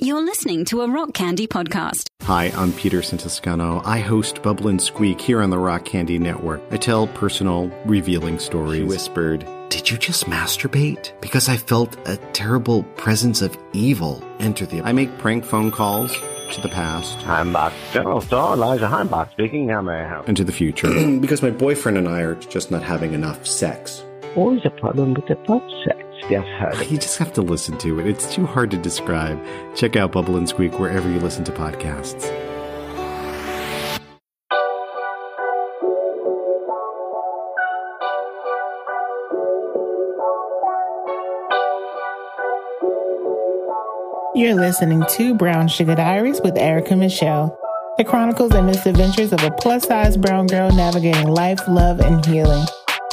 You're 0.00 0.22
listening 0.22 0.64
to 0.66 0.82
a 0.82 0.88
Rock 0.88 1.12
Candy 1.12 1.48
podcast. 1.48 2.06
Hi, 2.22 2.52
I'm 2.54 2.72
Peter 2.72 3.00
Santiscano. 3.00 3.84
I 3.84 3.98
host 3.98 4.42
Bubble 4.44 4.68
and 4.68 4.80
Squeak 4.80 5.20
here 5.20 5.42
on 5.42 5.50
the 5.50 5.58
Rock 5.58 5.86
Candy 5.86 6.20
Network. 6.20 6.62
I 6.70 6.76
tell 6.76 7.08
personal, 7.08 7.66
revealing 7.84 8.38
stories. 8.38 8.82
He 8.82 8.84
whispered, 8.84 9.44
Did 9.70 9.90
you 9.90 9.98
just 9.98 10.26
masturbate? 10.26 11.20
Because 11.20 11.48
I 11.48 11.56
felt 11.56 11.96
a 12.08 12.16
terrible 12.32 12.84
presence 12.94 13.42
of 13.42 13.58
evil 13.72 14.22
enter 14.38 14.66
the. 14.66 14.82
I 14.82 14.92
make 14.92 15.18
prank 15.18 15.44
phone 15.44 15.72
calls 15.72 16.14
to 16.52 16.60
the 16.60 16.68
past 16.68 17.18
Heimbach. 17.18 17.72
General 17.92 18.20
Star 18.20 18.54
Elijah 18.54 18.86
Heimbach 18.86 19.32
speaking. 19.32 19.68
How 19.68 19.82
may 19.82 19.94
I 20.04 20.08
help? 20.08 20.28
and 20.28 20.36
to 20.36 20.44
the 20.44 20.52
future. 20.52 21.18
because 21.20 21.42
my 21.42 21.50
boyfriend 21.50 21.98
and 21.98 22.08
I 22.08 22.20
are 22.20 22.36
just 22.36 22.70
not 22.70 22.84
having 22.84 23.14
enough 23.14 23.44
sex. 23.44 24.04
Always 24.36 24.60
a 24.64 24.70
problem 24.70 25.14
with 25.14 25.26
the 25.26 25.34
butt 25.34 25.68
sex. 25.84 26.04
Yes, 26.30 26.44
heard 26.58 26.90
You 26.90 26.98
just 26.98 27.18
have 27.18 27.32
to 27.34 27.42
listen 27.42 27.78
to 27.78 28.00
it. 28.00 28.06
It's 28.06 28.32
too 28.34 28.46
hard 28.46 28.70
to 28.72 28.76
describe. 28.76 29.42
Check 29.74 29.96
out 29.96 30.12
Bubble 30.12 30.36
and 30.36 30.48
Squeak 30.48 30.78
wherever 30.78 31.10
you 31.10 31.18
listen 31.20 31.44
to 31.44 31.52
podcasts. 31.52 32.26
You're 44.34 44.54
listening 44.54 45.04
to 45.10 45.34
Brown 45.34 45.66
Suga 45.66 45.96
Diaries 45.96 46.40
with 46.40 46.54
Aeryka 46.54 46.96
Michelle, 46.96 47.58
the 47.96 48.04
chronicles 48.04 48.52
and 48.52 48.66
misadventures 48.66 49.32
of 49.32 49.42
a 49.42 49.50
plus 49.50 49.84
size 49.88 50.16
brown 50.16 50.46
girl 50.46 50.70
navigating 50.70 51.26
life, 51.28 51.58
love, 51.66 51.98
and 51.98 52.24
healing. 52.24 52.64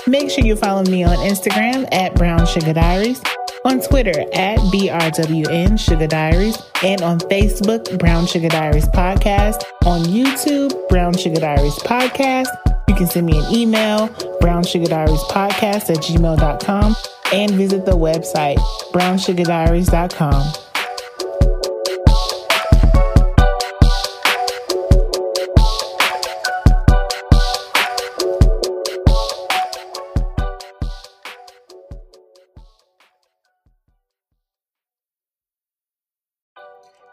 Make 0.08 0.30
sure 0.30 0.46
you 0.46 0.56
follow 0.56 0.84
me 0.84 1.04
on 1.04 1.18
Instagram 1.18 1.88
at 1.92 2.14
Brown 2.16 2.42
Suga 2.42 2.74
Diaries, 2.76 3.22
on 3.66 3.82
Twitter 3.82 4.22
at 4.34 4.60
BRWN 4.60 5.72
Suga 5.74 6.08
Diaries, 6.08 6.58
and 6.84 7.02
on 7.02 7.20
Facebook, 7.20 7.98
Brown 7.98 8.26
Suga 8.26 8.50
Diaries 8.50 8.88
Podcast, 8.88 9.64
on 9.86 10.02
YouTube, 10.04 10.88
Brown 10.90 11.14
Suga 11.14 11.40
Diaries 11.40 11.76
Podcast. 11.80 12.48
You 12.88 12.96
can 12.96 13.08
send 13.08 13.26
me 13.26 13.38
an 13.38 13.54
email, 13.54 14.10
brownsugadiariespodcast 14.42 15.90
at 15.90 15.98
gmail.com, 15.98 16.96
and 17.34 17.52
visit 17.52 17.86
the 17.86 17.98
website, 17.98 18.58
brownsugadiaries.com. 18.94 20.65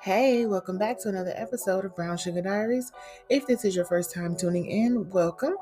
Hey, 0.03 0.47
welcome 0.47 0.79
back 0.79 0.99
to 1.03 1.11
another 1.11 1.33
episode 1.37 1.85
of 1.85 1.95
Brown 1.95 2.17
Suga 2.17 2.43
Diaries. 2.43 2.91
If 3.31 3.47
this 3.47 3.65
is 3.65 3.77
your 3.77 3.85
first 3.85 4.13
time 4.13 4.35
tuning 4.35 4.67
in, 4.67 5.09
welcome. 5.11 5.55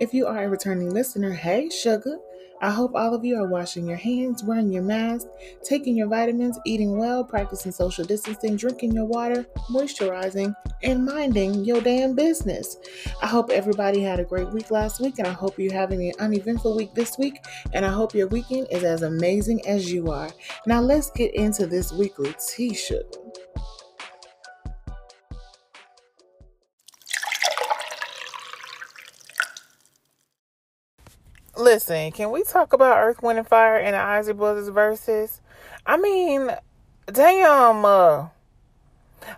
If 0.00 0.12
you 0.12 0.26
are 0.26 0.44
a 0.44 0.50
returning 0.50 0.90
listener, 0.90 1.32
hey, 1.32 1.70
sugar. 1.70 2.18
I 2.60 2.68
hope 2.68 2.94
all 2.94 3.14
of 3.14 3.24
you 3.24 3.36
are 3.38 3.48
washing 3.48 3.88
your 3.88 3.96
hands, 3.96 4.44
wearing 4.44 4.70
your 4.70 4.82
mask, 4.82 5.28
taking 5.64 5.96
your 5.96 6.08
vitamins, 6.08 6.58
eating 6.66 6.98
well, 6.98 7.24
practicing 7.24 7.72
social 7.72 8.04
distancing, 8.04 8.56
drinking 8.56 8.92
your 8.92 9.06
water, 9.06 9.46
moisturizing, 9.70 10.54
and 10.82 11.02
minding 11.02 11.64
your 11.64 11.80
damn 11.80 12.14
business. 12.14 12.76
I 13.22 13.26
hope 13.26 13.48
everybody 13.48 14.02
had 14.02 14.20
a 14.20 14.24
great 14.24 14.50
week 14.50 14.70
last 14.70 15.00
week, 15.00 15.18
and 15.18 15.26
I 15.26 15.32
hope 15.32 15.58
you're 15.58 15.72
having 15.72 16.02
an 16.02 16.12
uneventful 16.18 16.76
week 16.76 16.92
this 16.92 17.16
week, 17.16 17.42
and 17.72 17.82
I 17.82 17.92
hope 17.92 18.14
your 18.14 18.28
weekend 18.28 18.66
is 18.70 18.84
as 18.84 19.00
amazing 19.00 19.66
as 19.66 19.90
you 19.90 20.10
are. 20.10 20.28
Now, 20.66 20.82
let's 20.82 21.10
get 21.12 21.34
into 21.34 21.66
this 21.66 21.94
weekly 21.94 22.34
tea, 22.38 22.74
sugar. 22.74 23.02
Listen, 31.56 32.12
can 32.12 32.30
we 32.30 32.42
talk 32.42 32.74
about 32.74 32.98
Earth, 32.98 33.22
Wind, 33.22 33.38
and 33.38 33.48
Fire 33.48 33.78
and 33.78 33.94
the 33.94 33.98
Isley 33.98 34.34
Brothers 34.34 34.68
Verzuz? 34.68 35.40
I 35.86 35.96
mean, 35.96 36.50
damn. 37.06 37.82
Uh, 37.82 38.28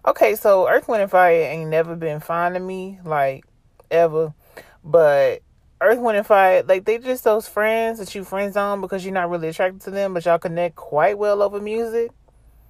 okay, 0.04 0.34
so 0.34 0.68
Earth, 0.68 0.88
Wind, 0.88 1.02
and 1.02 1.10
Fire 1.10 1.32
ain't 1.32 1.70
never 1.70 1.94
been 1.94 2.18
fine 2.18 2.54
to 2.54 2.60
me, 2.60 2.98
like 3.04 3.44
ever. 3.88 4.34
But 4.82 5.42
Earth, 5.80 6.00
Wind, 6.00 6.18
and 6.18 6.26
Fire, 6.26 6.64
like 6.64 6.84
they 6.86 6.98
just 6.98 7.22
those 7.22 7.46
friends 7.46 8.00
that 8.00 8.12
you 8.16 8.24
friends 8.24 8.56
on 8.56 8.80
because 8.80 9.04
you're 9.04 9.14
not 9.14 9.30
really 9.30 9.48
attracted 9.48 9.82
to 9.82 9.92
them, 9.92 10.12
but 10.12 10.24
y'all 10.24 10.38
connect 10.38 10.74
quite 10.74 11.18
well 11.18 11.40
over 11.40 11.60
music. 11.60 12.10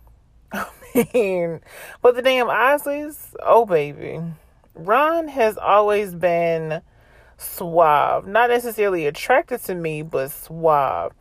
I 0.53 0.67
mean, 1.15 1.61
but 2.03 2.17
the 2.17 2.23
damn 2.23 2.49
Isleys, 2.49 3.35
oh 3.43 3.65
baby, 3.65 4.21
Ron 4.75 5.29
has 5.29 5.57
always 5.57 6.15
been 6.15 6.83
suave. 7.39 8.27
Not 8.27 8.51
necessarily 8.51 9.07
attracted 9.07 9.63
to 9.65 9.75
me, 9.75 10.03
but 10.03 10.31
suave. 10.31 11.13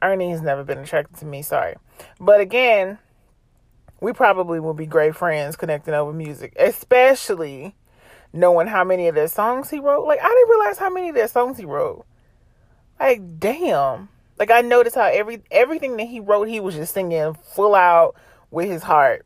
Ernie's 0.00 0.42
never 0.42 0.62
been 0.62 0.78
attracted 0.78 1.16
to 1.18 1.26
me, 1.26 1.42
sorry. 1.42 1.74
But 2.20 2.40
again, 2.40 2.98
we 4.00 4.12
probably 4.12 4.60
will 4.60 4.74
be 4.74 4.86
great 4.86 5.16
friends 5.16 5.56
connecting 5.56 5.94
over 5.94 6.12
music, 6.12 6.54
especially 6.58 7.74
knowing 8.32 8.66
how 8.66 8.84
many 8.84 9.08
of 9.08 9.14
their 9.14 9.28
songs 9.28 9.70
he 9.70 9.78
wrote. 9.78 10.06
Like, 10.06 10.20
I 10.20 10.28
didn't 10.28 10.50
realize 10.50 10.78
how 10.78 10.90
many 10.90 11.08
of 11.08 11.14
their 11.14 11.28
songs 11.28 11.58
he 11.58 11.64
wrote. 11.64 12.04
Like, 12.98 13.38
damn. 13.38 14.08
Like, 14.38 14.50
I 14.50 14.60
noticed 14.60 14.96
how 14.96 15.04
every 15.04 15.42
everything 15.50 15.96
that 15.98 16.08
he 16.08 16.18
wrote, 16.18 16.48
he 16.48 16.58
was 16.58 16.74
just 16.74 16.94
singing 16.94 17.34
full 17.34 17.74
out 17.74 18.16
with 18.50 18.68
his 18.68 18.82
heart. 18.82 19.24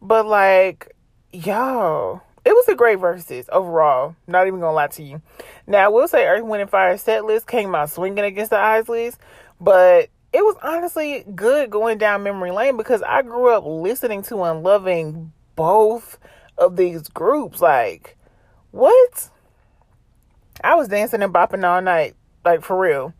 But, 0.00 0.26
like, 0.26 0.94
yo, 1.32 2.22
it 2.44 2.52
was 2.52 2.68
a 2.68 2.74
great 2.74 2.98
Verzuz 2.98 3.48
overall. 3.50 4.16
Not 4.26 4.46
even 4.46 4.60
gonna 4.60 4.72
lie 4.72 4.88
to 4.88 5.02
you. 5.02 5.22
Now 5.66 5.84
I 5.84 5.88
will 5.88 6.08
say 6.08 6.26
Earth, 6.26 6.42
Wind, 6.42 6.62
and 6.62 6.70
Fire 6.70 6.96
set 6.96 7.24
list 7.24 7.46
came 7.46 7.74
out 7.74 7.90
swinging 7.90 8.24
against 8.24 8.50
the 8.50 8.56
Isleys, 8.56 9.16
but 9.60 10.08
it 10.32 10.42
was 10.42 10.56
honestly 10.62 11.24
good 11.34 11.70
going 11.70 11.98
down 11.98 12.22
memory 12.22 12.50
lane 12.50 12.76
because 12.76 13.02
I 13.02 13.22
grew 13.22 13.50
up 13.50 13.64
listening 13.64 14.22
to 14.24 14.42
and 14.42 14.62
loving 14.62 15.32
both 15.54 16.18
of 16.58 16.76
these 16.76 17.08
groups. 17.08 17.60
Like, 17.60 18.16
what? 18.72 19.28
I 20.64 20.74
was 20.74 20.88
dancing 20.88 21.22
and 21.22 21.32
bopping 21.32 21.64
all 21.64 21.80
night, 21.80 22.16
like 22.44 22.62
for 22.62 22.78
real. 22.78 23.14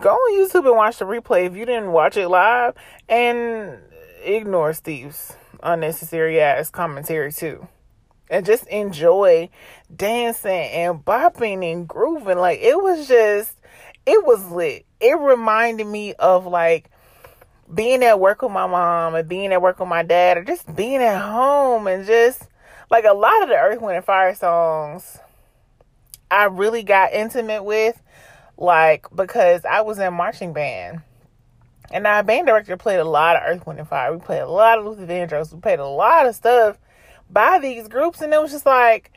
Go 0.00 0.10
on 0.10 0.38
YouTube 0.38 0.66
and 0.66 0.76
watch 0.76 0.98
the 0.98 1.04
replay 1.04 1.46
if 1.46 1.56
you 1.56 1.64
didn't 1.64 1.92
watch 1.92 2.16
it 2.16 2.28
live, 2.28 2.74
and 3.08 3.78
ignore 4.22 4.72
Steve's 4.72 5.34
unnecessary 5.62 6.40
ass 6.40 6.70
commentary 6.70 7.32
too 7.32 7.68
and 8.30 8.46
just 8.46 8.66
enjoy 8.68 9.50
dancing 9.94 10.50
and 10.50 11.04
bopping 11.04 11.70
and 11.70 11.86
grooving. 11.86 12.38
Like 12.38 12.60
it 12.60 12.80
was 12.80 13.06
just, 13.06 13.52
it 14.06 14.24
was 14.24 14.44
lit. 14.50 14.86
It 15.00 15.18
reminded 15.18 15.86
me 15.86 16.14
of 16.14 16.46
like 16.46 16.90
being 17.72 18.02
at 18.02 18.18
work 18.18 18.42
with 18.42 18.52
my 18.52 18.66
mom 18.66 19.14
and 19.14 19.28
being 19.28 19.52
at 19.52 19.60
work 19.60 19.78
with 19.78 19.88
my 19.88 20.02
dad 20.02 20.38
or 20.38 20.44
just 20.44 20.74
being 20.74 21.02
at 21.02 21.20
home 21.20 21.86
and 21.86 22.06
just 22.06 22.48
like 22.90 23.04
a 23.04 23.12
lot 23.12 23.42
of 23.42 23.48
the 23.48 23.56
Earth, 23.56 23.80
Wind, 23.80 23.96
and 23.96 24.04
Fire 24.04 24.34
songs 24.34 25.18
I 26.30 26.44
really 26.44 26.82
got 26.84 27.12
intimate 27.12 27.64
with, 27.64 28.00
like 28.56 29.06
because 29.14 29.64
I 29.64 29.80
was 29.80 29.98
in 29.98 30.14
marching 30.14 30.52
band. 30.52 31.02
And 31.92 32.06
our 32.06 32.22
band 32.22 32.46
director 32.46 32.76
played 32.76 33.00
a 33.00 33.04
lot 33.04 33.34
of 33.34 33.42
Earth, 33.44 33.66
Wind, 33.66 33.80
and 33.80 33.88
Fire. 33.88 34.12
We 34.12 34.20
played 34.20 34.42
a 34.42 34.48
lot 34.48 34.78
of 34.78 34.84
Luther 34.84 35.06
Vandross. 35.06 35.52
We 35.52 35.60
played 35.60 35.80
a 35.80 35.86
lot 35.86 36.26
of 36.26 36.36
stuff 36.36 36.78
by 37.32 37.58
these 37.58 37.88
groups 37.88 38.20
and 38.20 38.32
it 38.32 38.40
was 38.40 38.52
just 38.52 38.66
like 38.66 39.12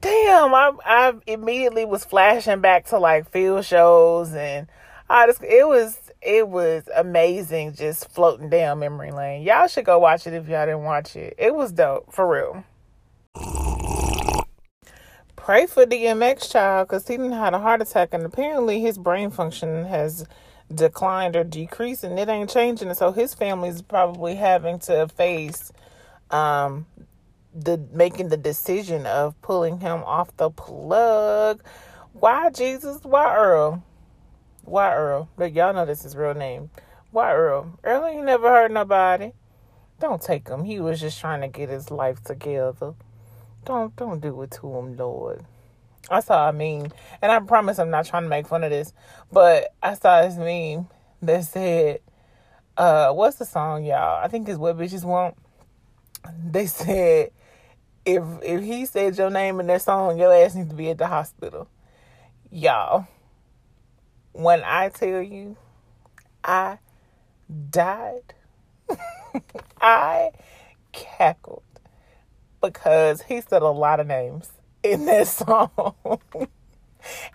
damn 0.00 0.54
I, 0.54 0.72
I 0.84 1.12
immediately 1.26 1.84
was 1.84 2.04
flashing 2.04 2.60
back 2.60 2.86
to 2.86 2.98
like 2.98 3.30
field 3.30 3.64
shows 3.64 4.32
and 4.34 4.68
I 5.10 5.26
just 5.26 5.42
it 5.42 5.66
was 5.66 5.98
it 6.20 6.48
was 6.48 6.88
amazing 6.94 7.74
just 7.74 8.10
floating 8.10 8.50
down 8.50 8.80
memory 8.80 9.10
lane. 9.10 9.42
Y'all 9.42 9.68
should 9.68 9.84
go 9.84 9.98
watch 9.98 10.26
it 10.26 10.34
if 10.34 10.48
y'all 10.48 10.66
didn't 10.66 10.82
watch 10.82 11.16
it. 11.16 11.34
It 11.38 11.54
was 11.54 11.72
dope 11.72 12.12
for 12.12 12.28
real. 12.28 12.64
Pray 15.36 15.66
for 15.66 15.86
DMX 15.86 16.50
child 16.52 16.88
because 16.88 17.08
he 17.08 17.16
didn't 17.16 17.32
had 17.32 17.54
a 17.54 17.58
heart 17.58 17.80
attack 17.80 18.12
and 18.12 18.24
apparently 18.24 18.80
his 18.80 18.98
brain 18.98 19.30
function 19.30 19.86
has 19.86 20.26
declined 20.74 21.36
or 21.36 21.44
decreased 21.44 22.04
and 22.04 22.18
it 22.18 22.28
ain't 22.28 22.50
changing 22.50 22.88
and 22.88 22.98
so 22.98 23.10
his 23.12 23.32
family's 23.32 23.80
probably 23.80 24.34
having 24.34 24.78
to 24.78 25.08
face 25.08 25.72
um 26.30 26.86
the 27.54 27.78
making 27.92 28.28
the 28.28 28.36
decision 28.36 29.06
of 29.06 29.40
pulling 29.42 29.80
him 29.80 30.02
off 30.04 30.36
the 30.36 30.50
plug. 30.50 31.62
Why 32.12 32.50
Jesus? 32.50 33.02
Why 33.02 33.34
Earl? 33.36 33.82
Why 34.64 34.94
Earl? 34.94 35.28
But 35.36 35.52
y'all 35.52 35.72
know 35.72 35.86
this 35.86 36.04
is 36.04 36.16
real 36.16 36.34
name. 36.34 36.70
Why 37.10 37.32
Earl? 37.32 37.78
Earl 37.84 38.06
ain't 38.06 38.24
never 38.24 38.48
hurt 38.48 38.70
nobody. 38.70 39.32
Don't 40.00 40.22
take 40.22 40.48
him. 40.48 40.64
He 40.64 40.78
was 40.78 41.00
just 41.00 41.18
trying 41.18 41.40
to 41.40 41.48
get 41.48 41.68
his 41.68 41.90
life 41.90 42.22
together. 42.22 42.94
Don't 43.64 43.94
don't 43.96 44.20
do 44.20 44.40
it 44.42 44.50
to 44.52 44.76
him, 44.76 44.96
Lord. 44.96 45.44
I 46.10 46.20
saw 46.20 46.48
a 46.48 46.52
meme, 46.52 46.90
and 47.20 47.32
I 47.32 47.40
promise 47.40 47.78
I'm 47.78 47.90
not 47.90 48.06
trying 48.06 48.22
to 48.22 48.28
make 48.28 48.46
fun 48.46 48.64
of 48.64 48.70
this, 48.70 48.92
but 49.30 49.74
I 49.82 49.94
saw 49.94 50.22
this 50.22 50.36
meme 50.36 50.88
that 51.20 51.44
said, 51.44 52.00
uh, 52.76 53.12
what's 53.12 53.36
the 53.36 53.44
song, 53.44 53.84
y'all? 53.84 54.22
I 54.22 54.28
think 54.28 54.48
it's 54.48 54.58
What 54.58 54.78
Bitches 54.78 55.04
Want 55.04 55.36
they 56.44 56.66
said 56.66 57.30
if 58.04 58.22
if 58.42 58.62
he 58.62 58.86
said 58.86 59.18
your 59.18 59.30
name 59.30 59.60
in 59.60 59.66
that 59.66 59.82
song, 59.82 60.18
your 60.18 60.32
ass 60.32 60.54
needs 60.54 60.70
to 60.70 60.74
be 60.74 60.90
at 60.90 60.98
the 60.98 61.06
hospital. 61.06 61.68
Y'all, 62.50 63.06
when 64.32 64.62
I 64.64 64.88
tell 64.88 65.20
you 65.20 65.56
I 66.42 66.78
died, 67.70 68.34
I 69.80 70.30
cackled 70.92 71.62
because 72.62 73.22
he 73.22 73.40
said 73.42 73.62
a 73.62 73.68
lot 73.68 74.00
of 74.00 74.06
names 74.06 74.50
in 74.82 75.04
that 75.06 75.26
song. 75.28 75.70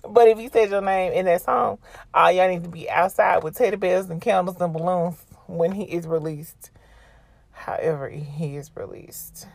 but 0.07 0.27
if 0.27 0.39
he 0.39 0.49
said 0.49 0.71
your 0.71 0.81
name 0.81 1.13
in 1.13 1.25
that 1.25 1.41
song, 1.41 1.77
all 2.13 2.31
y'all 2.31 2.49
need 2.49 2.63
to 2.63 2.69
be 2.69 2.89
outside 2.89 3.43
with 3.43 3.55
teddy 3.55 3.77
bears 3.77 4.09
and 4.09 4.21
candles 4.21 4.59
and 4.59 4.73
balloons 4.73 5.17
when 5.47 5.71
he 5.71 5.83
is 5.83 6.07
released. 6.07 6.71
However, 7.63 8.09
he 8.09 8.57
is 8.57 8.71
released. 8.75 9.47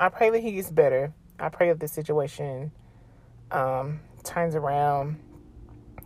I 0.00 0.08
pray 0.08 0.30
that 0.30 0.40
he 0.40 0.50
gets 0.50 0.68
better. 0.68 1.12
I 1.38 1.48
pray 1.48 1.68
that 1.68 1.78
the 1.78 1.86
situation 1.86 2.72
um, 3.52 4.00
turns 4.24 4.56
around 4.56 5.20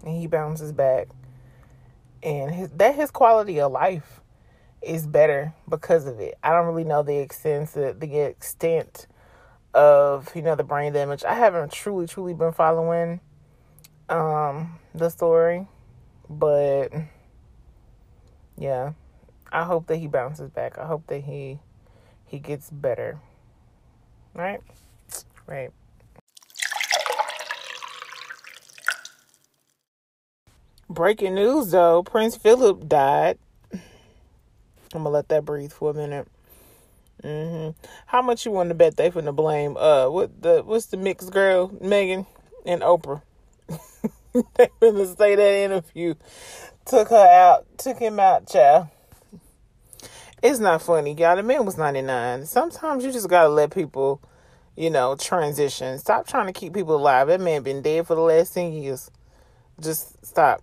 and 0.04 0.20
he 0.20 0.26
bounces 0.26 0.70
back, 0.70 1.08
and 2.22 2.50
his, 2.50 2.69
that 2.72 2.94
his 2.94 3.10
quality 3.10 3.58
of 3.58 3.72
life 3.72 4.20
is 4.82 5.06
better 5.06 5.54
because 5.66 6.06
of 6.06 6.20
it. 6.20 6.34
I 6.42 6.50
don't 6.50 6.66
really 6.66 6.84
know 6.84 7.02
the 7.02 7.16
extent 7.16 7.72
the, 7.72 7.96
the 7.98 8.20
extent 8.20 9.06
of 9.72 10.31
you 10.34 10.42
know 10.42 10.56
the 10.56 10.64
brain 10.64 10.92
damage. 10.92 11.25
I 11.25 11.32
haven't 11.32 11.72
truly 11.72 12.06
truly 12.06 12.34
been 12.34 12.52
following 12.52 13.20
um 14.10 14.78
the 14.94 15.08
story, 15.08 15.66
but 16.28 16.90
yeah, 18.58 18.92
I 19.52 19.64
hope 19.64 19.87
that 19.88 19.97
he 19.97 20.06
bounces 20.06 20.50
back. 20.50 20.79
I 20.79 20.87
hope 20.87 21.06
that 21.08 21.23
he 21.25 21.58
he 22.26 22.38
gets 22.38 22.70
better. 22.70 23.19
Right? 24.35 24.61
Right. 25.47 25.70
Breaking 30.88 31.35
news 31.35 31.70
though, 31.70 32.02
Prince 32.02 32.37
Philip 32.37 32.88
died. 32.88 33.38
I'm 33.73 33.81
gonna 34.93 35.11
let 35.11 35.29
that 35.29 35.44
breathe 35.44 35.73
for 35.73 35.91
a 35.91 35.94
minute. 35.94 36.29
Mm-hmm. 37.23 37.79
How 38.06 38.23
much 38.23 38.47
you 38.47 38.50
want 38.50 38.70
to 38.70 38.75
bet 38.75 38.97
they 38.97 39.11
finna 39.11 39.35
blame? 39.35 39.76
Uh, 39.76 40.08
what 40.08 40.43
the 40.43 40.62
what's 40.64 40.87
the 40.87 40.97
mixed 40.97 41.31
girl, 41.32 41.69
Meghan 41.69 42.26
and 42.64 42.82
Oprah? 42.82 43.23
they 44.32 44.69
finna 44.81 45.17
say 45.17 45.35
that 45.35 45.55
interview 45.55 46.14
took 46.91 47.08
her 47.11 47.17
out, 47.17 47.67
took 47.79 47.99
him 47.99 48.19
out, 48.19 48.49
child. 48.49 48.88
It's 50.42 50.58
not 50.58 50.81
funny, 50.81 51.12
y'all. 51.12 51.37
The 51.37 51.42
man 51.42 51.66
was 51.66 51.76
99. 51.76 52.46
Sometimes 52.46 53.04
you 53.04 53.12
just 53.12 53.28
gotta 53.28 53.50
let 53.50 53.75
people, 53.75 54.22
you 54.75 54.88
know, 54.88 55.14
transition. 55.14 55.98
Stop 55.98 56.26
trying 56.26 56.46
to 56.46 56.52
keep 56.52 56.72
people 56.72 56.96
alive. 56.96 57.28
That 57.28 57.40
man 57.40 57.62
been 57.62 57.82
dead 57.82 58.06
for 58.06 58.14
the 58.14 58.22
last 58.22 58.54
10 58.54 58.72
years. 58.72 59.10
Just 59.81 60.25
stop. 60.25 60.62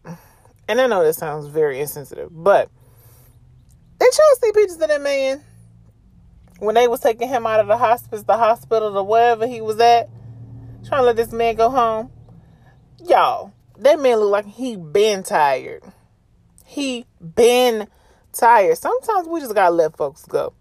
And 0.68 0.82
I 0.82 0.88
know 0.88 1.04
that 1.04 1.14
sounds 1.14 1.46
very 1.48 1.80
insensitive, 1.80 2.30
but 2.32 2.70
did 4.00 4.14
y'all 4.14 4.36
see 4.42 4.52
pictures 4.52 4.82
of 4.82 4.88
that 4.88 5.02
man 5.02 5.44
when 6.60 6.74
they 6.74 6.88
was 6.88 7.00
taking 7.00 7.30
him 7.30 7.46
out 7.46 7.60
of 7.60 7.68
the 7.68 7.78
hospice, 7.78 8.24
the 8.24 8.38
hospital, 8.38 8.98
or 8.98 9.04
wherever 9.06 9.46
he 9.46 9.62
was 9.62 9.80
at, 9.80 10.10
trying 10.88 11.02
to 11.02 11.06
let 11.06 11.16
this 11.16 11.32
man 11.32 11.56
go 11.56 11.70
home? 11.70 12.12
Y'all, 13.06 13.54
that 13.78 14.00
man 14.00 14.18
looked 14.18 14.32
like 14.32 14.46
he 14.46 14.76
been 14.76 15.22
tired. 15.22 15.84
He 16.66 17.06
been 17.36 17.88
tired. 18.38 18.78
Sometimes 18.78 19.28
we 19.28 19.40
just 19.40 19.56
gotta 19.56 19.74
let 19.74 19.98
folks 19.98 20.26
go. 20.26 20.54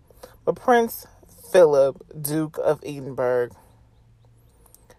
But 0.45 0.57
Prince 0.57 1.07
Philip, 1.53 1.97
Duke 2.21 2.59
of 2.63 2.83
Edinburgh, 2.85 3.51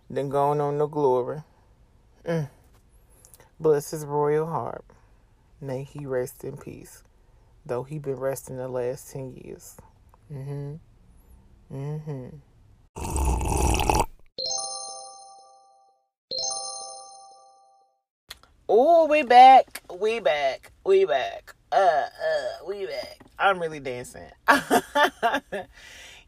then 0.09 0.29
going 0.29 0.61
on 0.61 0.77
the 0.77 0.87
glory. 0.87 1.43
Mm. 2.25 2.49
Bless 3.59 3.91
his 3.91 4.05
royal 4.05 4.45
heart. 4.45 4.85
May 5.59 5.83
he 5.83 6.05
rest 6.05 6.43
in 6.43 6.57
peace. 6.57 7.03
Though 7.65 7.83
he 7.83 7.99
been 7.99 8.15
resting 8.15 8.57
the 8.57 8.67
last 8.67 9.11
ten 9.11 9.33
years. 9.33 9.75
Mm-hmm. 10.31 10.75
Mm-hmm. 11.73 12.37
Oh, 18.69 19.07
we 19.07 19.23
back. 19.23 19.83
We 19.99 20.19
back. 20.19 20.71
We 20.85 21.05
back 21.05 21.56
uh, 21.71 21.75
uh, 21.75 22.65
we 22.67 22.85
back. 22.85 23.19
I'm 23.37 23.59
really 23.59 23.79
dancing. 23.79 24.27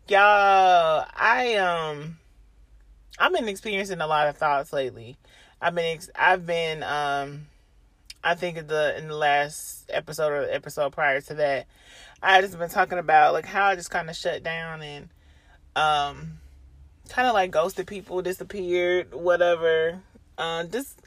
Y'all, 0.08 1.06
I, 1.16 1.56
um, 1.56 2.18
I've 3.18 3.34
been 3.34 3.48
experiencing 3.48 4.02
a 4.02 4.08
lot 4.08 4.28
of 4.28 4.38
thoughts 4.38 4.74
lately. 4.74 5.18
I've 5.62 5.76
been, 5.76 5.96
ex- 5.96 6.10
I've 6.16 6.46
been, 6.46 6.84
um, 6.84 7.48
I 8.24 8.36
think 8.36 8.68
the, 8.68 8.98
in 8.98 9.08
the 9.08 9.16
last 9.16 9.90
episode 9.90 10.32
or 10.32 10.46
the 10.46 10.54
episode 10.54 10.94
prior 10.94 11.22
to 11.22 11.34
that, 11.36 11.68
I 12.22 12.42
just 12.42 12.58
been 12.58 12.70
talking 12.70 12.98
about 12.98 13.34
like 13.34 13.46
how 13.46 13.66
I 13.66 13.76
just 13.76 13.92
kind 13.92 14.10
of 14.10 14.16
shut 14.16 14.44
down 14.44 14.82
and, 14.82 15.10
um, 15.76 16.40
kind 17.10 17.28
of 17.28 17.34
like 17.34 17.52
ghosted 17.52 17.88
people, 17.88 18.22
disappeared, 18.22 19.14
whatever. 19.14 20.02
Um, 20.38 20.46
uh, 20.48 20.64
just 20.66 21.02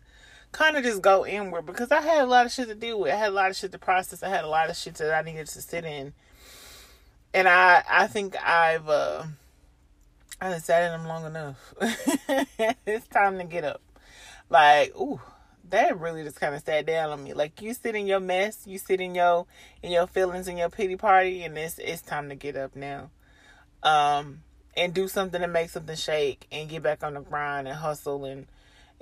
kind 0.53 0.77
of 0.77 0.85
just 0.85 1.03
go 1.03 1.27
inward 1.27 1.67
because 1.67 1.91
I 1.91 2.01
had 2.01 2.23
a 2.23 2.27
lot 2.27 2.47
of 2.47 2.53
shit 2.53 2.69
to 2.69 2.75
deal 2.75 3.01
with. 3.01 3.13
I 3.13 3.17
had 3.17 3.31
a 3.31 3.35
lot 3.35 3.51
of 3.51 3.57
shit 3.57 3.73
to 3.73 3.79
process. 3.79 4.23
I 4.23 4.29
had 4.29 4.45
a 4.45 4.49
lot 4.49 4.71
of 4.71 4.77
shit 4.77 4.95
that 4.97 5.13
I 5.13 5.23
needed 5.23 5.49
to 5.49 5.63
sit 5.63 5.85
in. 5.85 6.13
And 7.35 7.49
I 7.49 7.83
I 7.89 8.07
think 8.07 8.37
I've 8.37 8.89
uh 8.89 9.25
I 10.41 10.51
have 10.51 10.63
sat 10.63 10.85
in 10.85 11.01
them 11.01 11.09
long 11.09 11.25
enough. 11.25 11.75
it's 12.87 13.07
time 13.09 13.39
to 13.39 13.45
get 13.45 13.65
up. 13.65 13.81
Like, 14.51 14.95
ooh, 14.97 15.21
that 15.71 15.99
really 15.99 16.25
just 16.25 16.39
kind 16.39 16.55
of 16.55 16.63
sat 16.63 16.85
down 16.85 17.11
on 17.11 17.25
me. 17.25 17.33
Like 17.33 17.63
you 17.63 17.73
sit 17.73 17.95
in 17.95 18.07
your 18.07 18.21
mess, 18.21 18.67
you 18.67 18.79
sit 18.79 19.01
in 19.01 19.15
your 19.15 19.47
in 19.83 19.91
your 19.91 20.07
feelings 20.07 20.49
in 20.49 20.59
your 20.59 20.69
pity 20.69 20.97
party, 20.97 21.43
and 21.43 21.57
it's 21.57 21.79
it's 21.79 22.03
time 22.03 22.29
to 22.29 22.35
get 22.35 22.57
up 22.57 22.77
now. 22.77 23.11
Um, 23.83 24.43
and 24.77 24.95
do 24.95 25.09
something 25.09 25.41
to 25.41 25.49
make 25.49 25.71
something 25.71 25.97
shake, 25.97 26.47
and 26.53 26.69
get 26.69 26.83
back 26.83 27.03
on 27.03 27.15
the 27.15 27.21
grind 27.21 27.67
and 27.67 27.77
hustle 27.77 28.25
and 28.25 28.47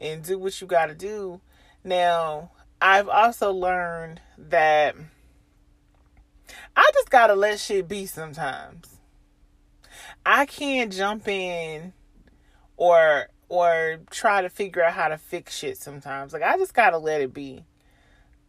and 0.00 0.24
do 0.24 0.38
what 0.38 0.60
you 0.60 0.66
got 0.66 0.86
to 0.86 0.94
do. 0.94 1.40
Now, 1.84 2.50
I've 2.80 3.08
also 3.08 3.52
learned 3.52 4.20
that 4.38 4.96
I 6.74 6.90
just 6.94 7.10
got 7.10 7.28
to 7.28 7.34
let 7.34 7.60
shit 7.60 7.86
be 7.86 8.06
sometimes. 8.06 8.98
I 10.24 10.46
can't 10.46 10.92
jump 10.92 11.28
in 11.28 11.92
or 12.76 13.28
or 13.48 13.98
try 14.10 14.42
to 14.42 14.48
figure 14.48 14.82
out 14.82 14.92
how 14.92 15.08
to 15.08 15.18
fix 15.18 15.56
shit 15.56 15.76
sometimes. 15.76 16.32
Like 16.32 16.42
I 16.42 16.56
just 16.56 16.74
got 16.74 16.90
to 16.90 16.98
let 16.98 17.20
it 17.20 17.34
be. 17.34 17.64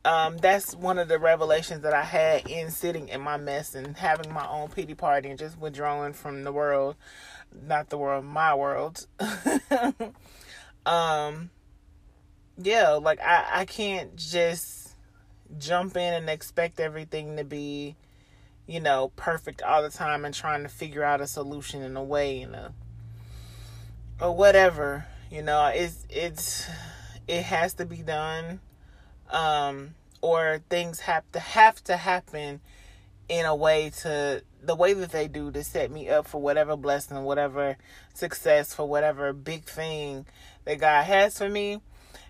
Um, 0.04 0.38
that's 0.38 0.76
one 0.76 0.98
of 0.98 1.08
the 1.08 1.20
revelations 1.20 1.82
that 1.82 1.94
I 1.94 2.04
had 2.04 2.48
in 2.50 2.72
sitting 2.72 3.10
in 3.10 3.22
my 3.22 3.38
mess 3.38 3.76
and 3.76 3.96
having 3.96 4.34
my 4.34 4.48
own 4.48 4.70
pity 4.70 4.96
party 4.96 5.30
and 5.30 5.38
just 5.38 5.60
withdrawing 5.60 6.14
from 6.14 6.44
the 6.44 6.52
world, 6.52 6.96
not 7.68 7.90
the 7.90 8.00
world, 8.00 8.26
my 8.26 8.56
world. 8.56 9.06
um 10.86 11.50
yeah 12.58 12.92
like 12.92 13.20
i 13.22 13.46
i 13.54 13.66
can't 13.66 14.16
just 14.16 14.96
jump 15.58 15.96
in 15.96 16.14
and 16.14 16.30
expect 16.30 16.80
everything 16.80 17.38
to 17.38 17.44
be 17.44 17.96
you 18.68 18.80
know 18.80 19.12
perfect 19.16 19.62
all 19.62 19.82
the 19.84 19.90
time 19.90 20.26
and 20.26 20.34
trying 20.34 20.64
to 20.64 20.70
figure 20.70 21.04
out 21.04 21.22
a 21.22 21.28
solution 21.28 21.82
in 21.82 21.96
a 21.98 22.04
way 22.04 22.40
you 22.40 22.48
know 22.48 22.70
or 24.20 24.36
whatever 24.36 25.06
you 25.32 25.42
know? 25.42 25.68
It's 25.68 26.06
it's 26.10 26.68
it 27.28 27.44
has 27.44 27.74
to 27.76 27.86
be 27.86 28.04
done 28.04 28.60
um 29.30 29.96
or 30.20 30.62
things 30.70 31.00
have 31.00 31.24
to 31.32 31.40
have 31.40 31.82
to 31.86 31.96
happen 31.96 32.60
in 33.30 33.46
a 33.46 33.56
way 33.56 33.92
to 34.02 34.44
the 34.64 34.76
way 34.76 34.94
that 34.94 35.12
they 35.12 35.28
do 35.28 35.52
to 35.52 35.64
set 35.64 35.92
me 35.92 36.10
up 36.10 36.28
for 36.28 36.42
whatever 36.42 36.76
blessing, 36.78 37.24
whatever 37.24 37.78
success, 38.14 38.74
for 38.74 38.88
whatever 38.88 39.34
big 39.34 39.64
thing 39.64 40.26
that 40.66 40.80
God 40.80 41.04
has 41.04 41.38
for 41.38 41.50
me. 41.50 41.82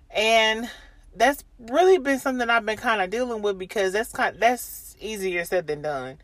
And 0.10 0.70
that's 1.16 1.44
really 1.60 1.98
been 1.98 2.20
something 2.20 2.50
I've 2.50 2.66
been 2.66 2.78
kind 2.78 3.02
of 3.02 3.10
dealing 3.10 3.42
with 3.42 3.58
because 3.58 3.94
that's 3.94 4.12
kind 4.12 4.38
that's 4.40 4.96
easier 5.00 5.44
said 5.46 5.68
than 5.68 5.82
done. 5.82 6.18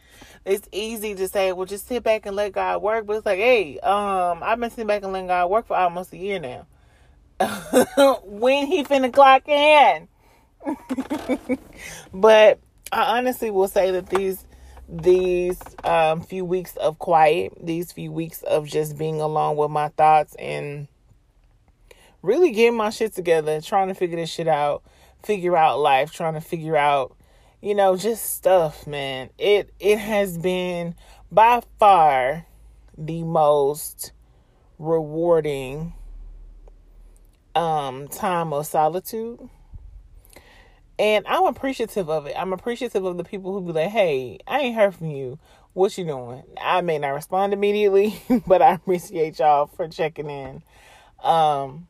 It's 0.45 0.67
easy 0.71 1.13
to 1.15 1.27
say, 1.27 1.51
well, 1.51 1.65
just 1.65 1.87
sit 1.87 2.03
back 2.03 2.25
and 2.25 2.35
let 2.35 2.53
God 2.53 2.81
work, 2.81 3.05
but 3.05 3.17
it's 3.17 3.25
like, 3.25 3.39
hey, 3.39 3.79
um, 3.79 4.41
I've 4.41 4.59
been 4.59 4.69
sitting 4.69 4.87
back 4.87 5.03
and 5.03 5.11
letting 5.11 5.27
God 5.27 5.49
work 5.49 5.67
for 5.67 5.75
almost 5.75 6.13
a 6.13 6.17
year 6.17 6.39
now. 6.39 6.67
when 8.23 8.65
he 8.67 8.83
finna 8.83 9.11
clock 9.11 9.47
in? 9.47 10.07
but 12.13 12.59
I 12.91 13.17
honestly 13.17 13.49
will 13.51 13.67
say 13.67 13.91
that 13.91 14.07
these 14.09 14.43
these 14.89 15.59
um, 15.83 16.21
few 16.21 16.45
weeks 16.45 16.75
of 16.77 16.99
quiet, 16.99 17.53
these 17.61 17.91
few 17.91 18.11
weeks 18.11 18.41
of 18.43 18.67
just 18.67 18.97
being 18.97 19.19
alone 19.19 19.57
with 19.57 19.71
my 19.71 19.89
thoughts 19.89 20.35
and 20.39 20.87
really 22.21 22.51
getting 22.51 22.77
my 22.77 22.89
shit 22.89 23.13
together, 23.13 23.59
trying 23.61 23.89
to 23.89 23.93
figure 23.93 24.17
this 24.17 24.29
shit 24.29 24.47
out, 24.47 24.83
figure 25.23 25.57
out 25.57 25.79
life, 25.79 26.11
trying 26.11 26.35
to 26.35 26.41
figure 26.41 26.77
out, 26.77 27.15
you 27.61 27.75
know, 27.75 27.97
just 27.97 28.35
stuff, 28.35 28.87
man. 28.87 29.29
It 29.37 29.73
it 29.79 29.97
has 29.97 30.37
been 30.37 30.95
by 31.31 31.61
far 31.79 32.45
the 32.97 33.23
most 33.23 34.11
rewarding 34.79 35.93
um, 37.55 38.07
time 38.07 38.53
of 38.53 38.65
solitude. 38.65 39.49
And 40.99 41.25
I'm 41.27 41.45
appreciative 41.45 42.09
of 42.09 42.25
it. 42.25 42.35
I'm 42.37 42.53
appreciative 42.53 43.05
of 43.05 43.17
the 43.17 43.23
people 43.23 43.53
who 43.53 43.61
be 43.61 43.71
like, 43.71 43.89
hey, 43.89 44.39
I 44.47 44.61
ain't 44.61 44.75
heard 44.75 44.95
from 44.95 45.11
you. 45.11 45.37
What 45.73 45.95
you 45.97 46.05
doing? 46.05 46.43
I 46.59 46.81
may 46.81 46.97
not 46.97 47.09
respond 47.09 47.53
immediately, 47.53 48.19
but 48.47 48.63
I 48.63 48.73
appreciate 48.73 49.37
y'all 49.37 49.67
for 49.67 49.87
checking 49.87 50.29
in. 50.29 50.63
Um, 51.21 51.87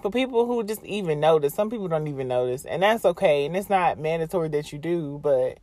for 0.00 0.10
people 0.10 0.46
who 0.46 0.62
just 0.62 0.84
even 0.84 1.18
notice, 1.18 1.54
some 1.54 1.68
people 1.68 1.88
don't 1.88 2.06
even 2.06 2.28
notice, 2.28 2.64
and 2.64 2.82
that's 2.82 3.04
okay. 3.04 3.46
And 3.46 3.56
it's 3.56 3.68
not 3.68 3.98
mandatory 3.98 4.48
that 4.50 4.72
you 4.72 4.78
do, 4.78 5.18
but 5.20 5.58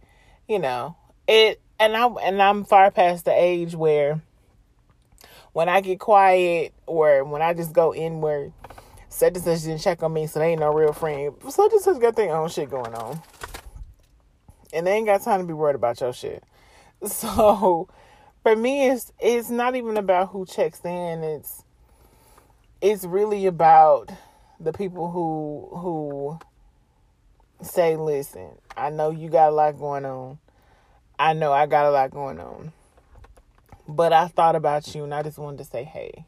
you 0.50 0.60
know, 0.60 0.98
it 1.28 1.62
and 1.80 1.96
I'm 1.96 2.18
and 2.18 2.42
I'm 2.42 2.66
far 2.66 2.92
past 2.92 3.26
the 3.26 3.32
age 3.32 3.74
where 3.76 4.22
when 5.54 5.70
I 5.70 5.82
get 5.82 6.00
quiet 6.00 6.74
or 6.86 7.24
when 7.24 7.42
I 7.42 7.54
just 7.54 7.74
go 7.74 7.94
inward, 7.94 8.54
such 9.14 9.36
and 9.36 9.44
such 9.44 9.62
didn't 9.62 9.82
check 9.82 10.02
on 10.02 10.12
me, 10.12 10.26
so 10.26 10.40
they 10.40 10.48
ain't 10.48 10.60
no 10.60 10.74
real 10.74 10.92
friend. 10.92 11.36
Such 11.48 11.72
and 11.72 11.82
such 11.82 12.02
got 12.02 12.16
their 12.16 12.36
own 12.36 12.50
shit 12.50 12.72
going 12.72 12.96
on. 12.96 13.22
And 14.74 14.88
they 14.88 14.94
ain't 14.94 15.06
got 15.06 15.22
time 15.22 15.42
to 15.42 15.46
be 15.46 15.54
worried 15.54 15.76
about 15.76 16.02
your 16.02 16.14
shit. 16.14 16.44
So 17.06 17.90
for 18.44 18.56
me 18.56 18.88
it's 18.88 19.12
it's 19.20 19.50
not 19.50 19.76
even 19.76 19.98
about 19.98 20.30
who 20.30 20.46
checks 20.46 20.80
in. 20.86 21.22
It's 21.22 21.64
it's 22.82 23.04
really 23.04 23.46
about 23.46 24.10
the 24.58 24.72
people 24.72 25.12
who 25.12 25.68
who 25.78 26.40
say, 27.62 27.98
listen, 27.98 28.50
I 28.76 28.90
know 28.90 29.12
you 29.12 29.30
got 29.30 29.50
a 29.50 29.52
lot 29.52 29.78
going 29.78 30.06
on. 30.06 30.40
I 31.20 31.34
know 31.34 31.52
I 31.52 31.66
got 31.66 31.86
a 31.86 31.92
lot 31.92 32.12
going 32.12 32.40
on. 32.40 32.72
But 33.88 34.14
I 34.14 34.28
thought 34.30 34.56
about 34.56 34.96
you 34.96 35.04
and 35.04 35.14
I 35.14 35.24
just 35.24 35.38
wanted 35.38 35.58
to 35.58 35.66
say, 35.66 35.84
hey. 35.84 36.26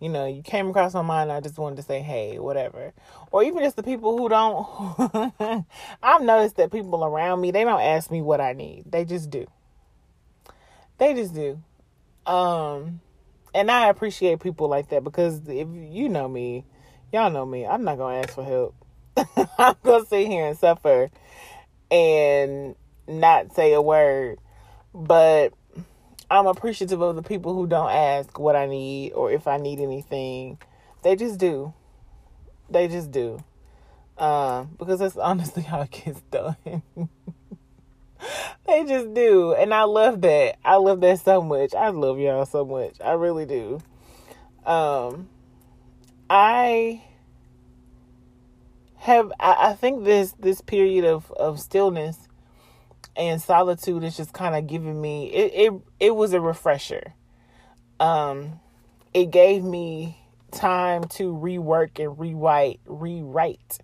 You 0.00 0.08
know, 0.08 0.26
you 0.26 0.42
came 0.42 0.68
across 0.68 0.92
my 0.92 1.02
mind, 1.02 1.32
I 1.32 1.40
just 1.40 1.58
wanted 1.58 1.76
to 1.76 1.82
say, 1.82 2.00
hey, 2.00 2.38
whatever. 2.38 2.92
Or 3.30 3.42
even 3.42 3.62
just 3.62 3.76
the 3.76 3.82
people 3.82 4.18
who 4.18 4.28
don't. 4.28 5.64
I've 6.02 6.22
noticed 6.22 6.56
that 6.56 6.72
people 6.72 7.04
around 7.04 7.40
me, 7.40 7.50
they 7.50 7.64
don't 7.64 7.80
ask 7.80 8.10
me 8.10 8.20
what 8.20 8.40
I 8.40 8.52
need. 8.52 8.84
They 8.90 9.04
just 9.04 9.30
do. 9.30 9.46
They 10.98 11.14
just 11.14 11.34
do. 11.34 11.60
Um, 12.26 13.00
and 13.54 13.70
I 13.70 13.88
appreciate 13.88 14.40
people 14.40 14.68
like 14.68 14.88
that 14.90 15.04
because 15.04 15.40
if 15.48 15.68
you 15.70 16.08
know 16.08 16.28
me, 16.28 16.64
y'all 17.12 17.30
know 17.30 17.46
me, 17.46 17.66
I'm 17.66 17.84
not 17.84 17.98
gonna 17.98 18.18
ask 18.18 18.30
for 18.30 18.44
help. 18.44 18.74
I'm 19.58 19.76
gonna 19.82 20.06
sit 20.06 20.26
here 20.26 20.46
and 20.46 20.58
suffer 20.58 21.10
and 21.90 22.74
not 23.06 23.54
say 23.54 23.72
a 23.72 23.82
word. 23.82 24.38
But 24.92 25.54
I'm 26.30 26.46
appreciative 26.46 27.00
of 27.00 27.16
the 27.16 27.22
people 27.22 27.54
who 27.54 27.66
don't 27.66 27.90
ask 27.90 28.38
what 28.38 28.56
I 28.56 28.66
need 28.66 29.12
or 29.12 29.30
if 29.30 29.46
I 29.46 29.58
need 29.58 29.80
anything. 29.80 30.58
They 31.02 31.16
just 31.16 31.38
do. 31.38 31.74
They 32.70 32.88
just 32.88 33.10
do. 33.10 33.38
Um, 34.16 34.70
because 34.78 35.00
that's 35.00 35.16
honestly 35.16 35.62
how 35.70 35.82
it 35.82 35.90
gets 35.90 36.20
done. 36.30 36.56
they 38.66 38.84
just 38.84 39.12
do. 39.14 39.54
And 39.54 39.74
I 39.74 39.84
love 39.84 40.22
that. 40.22 40.56
I 40.64 40.76
love 40.76 41.00
that 41.02 41.20
so 41.20 41.42
much. 41.42 41.74
I 41.74 41.88
love 41.90 42.18
y'all 42.18 42.46
so 42.46 42.64
much. 42.64 42.96
I 43.04 43.12
really 43.12 43.46
do. 43.46 43.80
Um 44.64 45.28
I 46.30 47.02
have 48.96 49.30
I, 49.38 49.56
I 49.58 49.72
think 49.74 50.04
this 50.04 50.32
this 50.38 50.62
period 50.62 51.04
of, 51.04 51.30
of 51.32 51.60
stillness 51.60 52.16
and 53.16 53.40
solitude 53.40 54.02
is 54.02 54.16
just 54.16 54.32
kind 54.32 54.54
of 54.54 54.66
giving 54.66 55.00
me 55.00 55.26
it, 55.32 55.52
it 55.54 55.72
it 56.00 56.16
was 56.16 56.32
a 56.32 56.40
refresher. 56.40 57.14
Um 58.00 58.60
it 59.12 59.30
gave 59.30 59.62
me 59.62 60.18
time 60.50 61.04
to 61.04 61.32
rework 61.32 61.98
and 62.02 62.18
rewrite 62.18 62.80
rewrite 62.86 63.78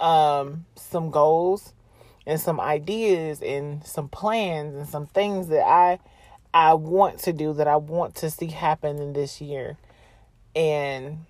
um 0.00 0.66
some 0.76 1.10
goals 1.10 1.72
and 2.26 2.40
some 2.40 2.60
ideas 2.60 3.40
and 3.40 3.84
some 3.84 4.08
plans 4.08 4.74
and 4.74 4.88
some 4.88 5.06
things 5.06 5.48
that 5.48 5.64
I 5.64 5.98
I 6.52 6.74
want 6.74 7.18
to 7.20 7.32
do 7.32 7.52
that 7.54 7.68
I 7.68 7.76
want 7.76 8.14
to 8.16 8.30
see 8.30 8.46
happen 8.46 8.98
in 8.98 9.12
this 9.12 9.40
year. 9.40 9.76
And 10.54 11.26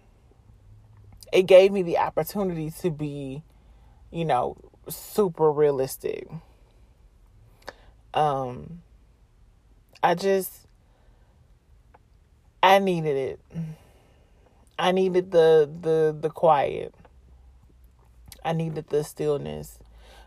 it 1.33 1.43
gave 1.43 1.73
me 1.73 1.83
the 1.83 1.99
opportunity 1.99 2.71
to 2.83 2.91
be, 2.91 3.43
you 4.13 4.25
know, 4.25 4.57
super 4.89 5.51
realistic. 5.51 6.29
Um 8.17 8.83
I 10.03 10.15
just 10.15 10.53
I 12.63 12.79
needed 12.81 13.17
it. 13.17 13.41
I 14.79 14.93
needed 14.93 15.31
the 15.31 15.71
the 15.81 16.17
the 16.19 16.31
quiet. 16.31 16.95
I 18.45 18.53
needed 18.53 18.89
the 18.89 19.05
stillness. 19.05 19.79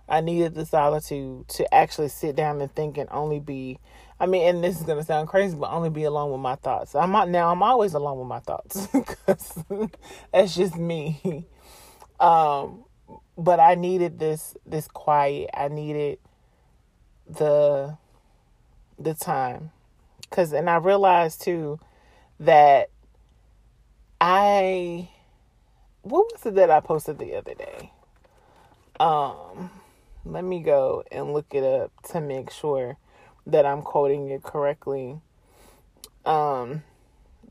I 0.08 0.22
needed 0.22 0.56
the 0.56 0.66
solitude 0.66 1.48
to 1.50 1.74
actually 1.74 2.10
sit 2.10 2.36
down 2.36 2.62
and 2.62 2.74
think 2.74 2.98
and 2.98 3.10
only 3.12 3.40
be 3.40 3.80
I 4.20 4.26
mean, 4.26 4.48
and 4.48 4.64
this 4.64 4.80
is 4.80 4.86
gonna 4.86 5.04
sound 5.04 5.28
crazy, 5.28 5.56
but 5.56 5.72
only 5.72 5.90
be 5.90 6.04
alone 6.04 6.32
with 6.32 6.42
my 6.42 6.56
thoughts. 6.56 6.94
I'm 6.94 7.12
not 7.12 7.30
now. 7.30 7.52
I'm 7.52 7.64
always 7.64 7.94
alone 7.94 8.20
with 8.20 8.28
my 8.28 8.40
thoughts 8.40 8.88
because 8.94 9.64
that's 10.32 10.56
just 10.56 10.78
me. 10.78 11.46
Um, 12.20 12.84
but 13.38 13.60
I 13.60 13.76
needed 13.76 14.20
this 14.20 14.56
this 14.66 14.88
quiet. 14.88 15.50
I 15.54 15.70
needed 15.70 16.20
the 17.30 17.98
the 18.98 19.14
time, 19.14 19.72
cause 20.30 20.52
and 20.52 20.70
I 20.70 20.78
realized 20.78 21.42
too 21.42 21.80
that 22.40 22.90
I 24.20 25.10
what 26.02 26.32
was 26.32 26.46
it 26.46 26.56
that 26.56 26.72
I 26.72 26.80
posted 26.80 27.20
the 27.20 27.36
other 27.36 27.54
day? 27.54 27.92
Um 29.00 29.70
let 30.26 30.44
me 30.44 30.62
go 30.62 31.04
and 31.12 31.34
look 31.34 31.48
it 31.52 31.64
up 31.64 31.92
to 32.12 32.22
make 32.22 32.52
sure 32.52 32.98
that 33.48 33.66
I'm 33.66 33.82
quoting 33.82 34.30
it 34.30 34.44
correctly. 34.44 35.20
Um, 36.26 36.84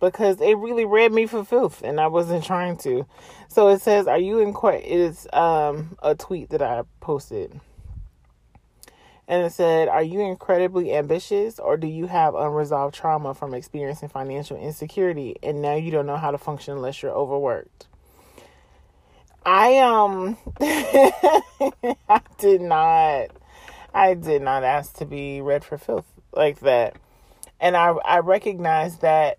because 0.01 0.41
it 0.41 0.57
really 0.57 0.85
read 0.85 1.13
me 1.13 1.27
for 1.27 1.45
filth 1.45 1.83
and 1.83 1.99
I 2.01 2.07
wasn't 2.07 2.45
trying 2.45 2.77
to. 2.79 3.07
So 3.49 3.69
it 3.69 3.81
says, 3.81 4.07
Are 4.07 4.19
you 4.19 4.39
in 4.41 4.53
court? 4.53 4.83
It's 4.85 5.27
um, 5.33 5.97
a 6.03 6.15
tweet 6.15 6.51
that 6.51 6.63
I 6.63 6.83
posted. 7.01 7.61
And 9.29 9.45
it 9.45 9.53
said, 9.53 9.89
Are 9.89 10.03
you 10.03 10.21
incredibly 10.21 10.95
ambitious 10.95 11.59
or 11.59 11.77
do 11.77 11.87
you 11.87 12.07
have 12.07 12.35
unresolved 12.35 12.95
trauma 12.95 13.35
from 13.35 13.53
experiencing 13.53 14.09
financial 14.09 14.57
insecurity 14.57 15.37
and 15.43 15.61
now 15.61 15.75
you 15.75 15.91
don't 15.91 16.07
know 16.07 16.17
how 16.17 16.31
to 16.31 16.39
function 16.39 16.73
unless 16.75 17.03
you're 17.03 17.13
overworked? 17.13 17.87
I 19.45 19.79
um 19.79 20.39
I 20.61 22.21
did 22.39 22.63
not 22.63 23.29
I 23.93 24.15
did 24.15 24.41
not 24.41 24.65
ask 24.65 24.97
to 24.97 25.05
be 25.05 25.43
read 25.43 25.63
for 25.63 25.77
filth 25.77 26.07
like 26.33 26.61
that. 26.61 26.97
And 27.61 27.77
I 27.77 27.91
I 28.05 28.21
recognize 28.21 28.99
that 29.01 29.39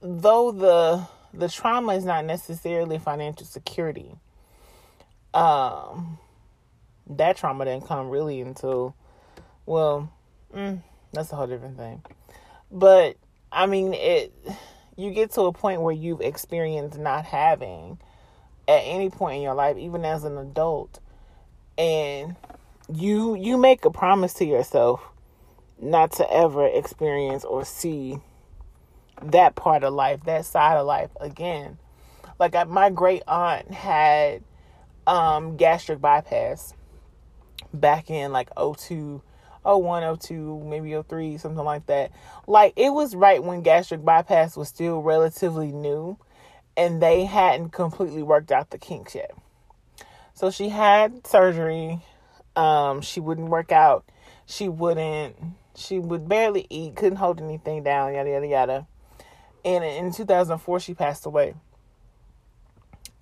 though 0.00 0.52
the 0.52 1.06
the 1.34 1.48
trauma 1.48 1.94
is 1.94 2.04
not 2.04 2.24
necessarily 2.24 2.98
financial 2.98 3.46
security, 3.46 4.14
um 5.34 6.18
that 7.18 7.36
trauma 7.36 7.64
didn't 7.64 7.86
come 7.86 8.08
really 8.08 8.40
until 8.40 8.94
well, 9.66 10.12
mm, 10.54 10.82
that's 11.12 11.32
a 11.32 11.36
whole 11.36 11.46
different 11.46 11.76
thing. 11.76 12.02
But 12.70 13.16
I 13.50 13.66
mean 13.66 13.94
it 13.94 14.32
you 14.96 15.10
get 15.10 15.32
to 15.32 15.42
a 15.42 15.52
point 15.52 15.80
where 15.80 15.94
you've 15.94 16.20
experienced 16.20 16.98
not 16.98 17.24
having 17.24 17.98
at 18.68 18.80
any 18.84 19.10
point 19.10 19.36
in 19.36 19.42
your 19.42 19.54
life, 19.54 19.76
even 19.76 20.04
as 20.04 20.24
an 20.24 20.38
adult, 20.38 21.00
and 21.76 22.36
you 22.92 23.34
you 23.34 23.56
make 23.56 23.84
a 23.84 23.90
promise 23.90 24.34
to 24.34 24.44
yourself 24.44 25.02
not 25.80 26.12
to 26.12 26.32
ever 26.32 26.66
experience 26.66 27.44
or 27.44 27.64
see 27.64 28.18
that 29.22 29.54
part 29.54 29.82
of 29.84 29.92
life, 29.92 30.22
that 30.24 30.44
side 30.44 30.76
of 30.76 30.86
life 30.86 31.10
again. 31.20 31.78
Like 32.38 32.54
I, 32.54 32.64
my 32.64 32.90
great 32.90 33.22
aunt 33.26 33.70
had 33.72 34.42
um, 35.06 35.56
gastric 35.56 36.00
bypass 36.00 36.74
back 37.72 38.10
in 38.10 38.32
like 38.32 38.50
02 38.56 39.22
01, 39.64 40.18
02, 40.18 40.64
maybe 40.64 41.00
03, 41.00 41.38
something 41.38 41.64
like 41.64 41.86
that. 41.86 42.10
Like 42.46 42.72
it 42.76 42.92
was 42.92 43.14
right 43.14 43.42
when 43.42 43.62
gastric 43.62 44.04
bypass 44.04 44.56
was 44.56 44.68
still 44.68 45.00
relatively 45.00 45.70
new 45.70 46.18
and 46.76 47.02
they 47.02 47.24
hadn't 47.24 47.70
completely 47.70 48.22
worked 48.22 48.50
out 48.50 48.70
the 48.70 48.78
kinks 48.78 49.14
yet. 49.14 49.32
So 50.34 50.50
she 50.50 50.70
had 50.70 51.26
surgery. 51.26 52.00
Um, 52.56 53.00
she 53.02 53.20
wouldn't 53.20 53.48
work 53.48 53.70
out. 53.70 54.04
She 54.46 54.68
wouldn't, 54.68 55.36
she 55.76 55.98
would 55.98 56.28
barely 56.28 56.66
eat, 56.68 56.96
couldn't 56.96 57.18
hold 57.18 57.40
anything 57.40 57.82
down, 57.82 58.14
yada, 58.14 58.30
yada, 58.30 58.46
yada. 58.46 58.86
And 59.64 59.84
in 59.84 60.12
2004, 60.12 60.80
she 60.80 60.94
passed 60.94 61.24
away. 61.24 61.54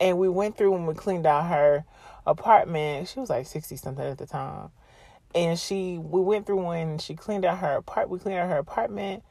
And 0.00 0.18
we 0.18 0.28
went 0.28 0.56
through 0.56 0.72
when 0.72 0.86
we 0.86 0.94
cleaned 0.94 1.26
out 1.26 1.48
her 1.48 1.84
apartment. 2.30 3.08
She 3.08 3.20
was 3.20 3.30
like 3.30 3.46
60 3.46 3.76
something 3.76 4.04
at 4.04 4.18
the 4.18 4.26
time. 4.26 4.70
And 5.34 5.58
she 5.58 5.98
we 5.98 6.20
went 6.20 6.46
through 6.46 6.64
when 6.64 6.98
she 6.98 7.14
cleaned 7.14 7.44
out 7.44 7.58
her 7.58 7.76
apart 7.76 8.08
we 8.08 8.18
cleaned 8.18 8.38
out 8.38 8.48
her 8.48 8.58
apartment 8.58 9.22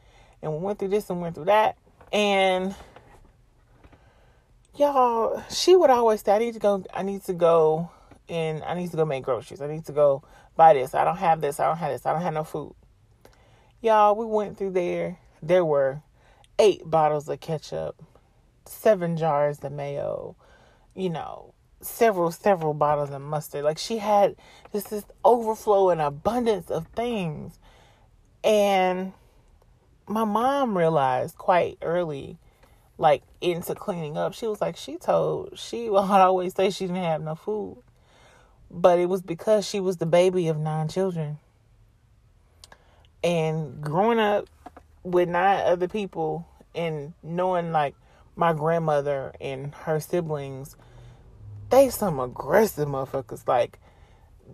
and 0.42 0.54
we 0.54 0.60
went 0.60 0.80
through 0.80 0.88
this 0.90 1.10
and 1.10 1.22
went 1.22 1.36
through 1.36 1.46
that. 1.46 1.78
And 2.14 2.76
y'all 4.76 5.44
she 5.50 5.76
would 5.76 5.90
always 5.90 6.22
say 6.22 6.32
i 6.32 6.38
need 6.38 6.54
to 6.54 6.60
go 6.60 6.82
i 6.94 7.04
need 7.04 7.22
to 7.22 7.34
go 7.34 7.92
and 8.30 8.64
i 8.64 8.74
need 8.76 8.92
to 8.92 8.98
go 8.98 9.06
make 9.06 9.24
groceries. 9.24 9.62
I 9.62 9.68
need 9.68 9.86
to 9.86 9.92
go 9.92 10.24
buy 10.56 10.74
this. 10.74 10.94
I 10.94 11.04
don't 11.04 11.18
have 11.18 11.42
this. 11.42 11.60
I 11.60 11.68
don't 11.68 11.78
have 11.78 11.92
this. 11.92 12.06
I 12.06 12.14
don't 12.14 12.22
have 12.22 12.34
no 12.34 12.44
food. 12.44 12.74
Y'all 13.82 14.16
we 14.16 14.26
went 14.26 14.58
through 14.58 14.72
there. 14.72 15.20
There 15.42 15.66
were 15.66 16.02
eight 16.60 16.82
bottles 16.90 17.28
of 17.28 17.40
ketchup 17.40 18.02
seven 18.70 19.18
jars 19.18 19.60
of 19.60 19.72
mayo 19.72 20.36
you 20.94 21.10
know 21.10 21.54
several 21.82 22.32
several 22.32 22.74
bottles 22.74 23.10
of 23.10 23.22
mustard. 23.22 23.64
Like 23.64 23.78
she 23.78 23.98
had 23.98 24.36
just 24.72 24.90
this 24.90 25.06
overflow 25.24 25.90
and 25.90 26.02
abundance 26.02 26.70
of 26.70 26.88
things. 26.88 27.60
And 28.44 29.14
my 30.08 30.24
mom 30.24 30.78
realized 30.78 31.38
quite 31.38 31.78
early 31.82 32.38
like 32.98 33.24
into 33.42 33.74
cleaning 33.76 34.18
up. 34.18 34.34
She 34.34 34.48
was 34.48 34.62
like 34.62 34.78
she 34.78 34.98
told 34.98 35.58
she 35.58 35.90
would 35.90 36.00
always 36.00 36.56
say 36.56 36.70
she 36.70 36.88
didn't 36.88 37.04
have 37.04 37.22
no 37.22 37.36
food. 37.36 37.82
But 38.72 39.00
it 39.00 39.08
was 39.08 39.22
because 39.22 39.68
she 39.68 39.80
was 39.80 39.98
the 39.98 40.06
baby 40.06 40.48
of 40.48 40.58
nine 40.58 40.90
children. 40.90 41.40
And 43.24 43.82
growing 43.82 44.20
up 44.20 44.46
with 45.04 45.28
nine 45.28 45.66
other 45.66 45.88
people 45.88 46.48
and 46.76 47.14
knowing 47.24 47.72
like 47.72 47.96
my 48.36 48.54
grandmother 48.54 49.34
and 49.42 49.74
her 49.74 50.00
siblings 50.00 50.76
they 51.70 51.90
some 51.90 52.20
aggressive 52.20 52.88
motherfuckers. 52.88 53.48
Like, 53.48 53.80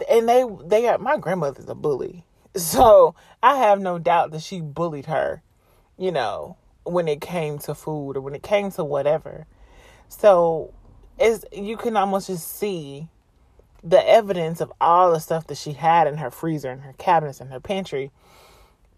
and 0.10 0.28
they 0.28 0.46
they 0.66 0.84
got 0.84 1.02
my 1.02 1.18
grandmother's 1.18 1.70
a 1.70 1.76
bully, 1.76 2.26
so 2.56 3.16
I 3.42 3.58
have 3.58 3.80
no 3.80 4.00
doubt 4.00 4.32
that 4.32 4.42
she 4.42 4.62
bullied 4.62 5.06
her. 5.06 5.42
You 5.98 6.12
know, 6.12 6.58
when 6.84 7.08
it 7.08 7.22
came 7.22 7.58
to 7.60 7.76
food 7.76 8.18
or 8.18 8.22
when 8.22 8.36
it 8.36 8.44
came 8.44 8.72
to 8.72 8.84
whatever. 8.84 9.46
So 10.08 10.74
it's 11.18 11.46
you 11.52 11.78
can 11.78 11.98
almost 11.98 12.28
just 12.28 12.58
see 12.58 13.08
the 13.84 14.08
evidence 14.08 14.62
of 14.62 14.74
all 14.82 15.12
the 15.12 15.20
stuff 15.20 15.48
that 15.48 15.58
she 15.58 15.74
had 15.74 16.08
in 16.08 16.18
her 16.18 16.32
freezer 16.32 16.72
and 16.72 16.82
her 16.82 16.94
cabinets 16.94 17.40
and 17.40 17.52
her 17.52 17.60
pantry 17.60 18.12